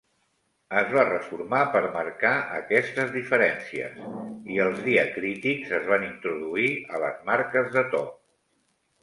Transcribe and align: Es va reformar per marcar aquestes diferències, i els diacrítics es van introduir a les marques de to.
Es 0.79 0.93
va 0.93 1.01
reformar 1.09 1.59
per 1.75 1.81
marcar 1.97 2.31
aquestes 2.59 3.11
diferències, 3.17 4.01
i 4.55 4.59
els 4.65 4.81
diacrítics 4.89 5.77
es 5.83 5.87
van 5.93 6.09
introduir 6.09 6.73
a 6.97 7.05
les 7.07 7.23
marques 7.31 7.71
de 7.79 7.87
to. 7.95 8.03